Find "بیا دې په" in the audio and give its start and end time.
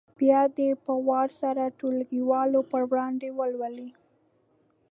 0.19-0.93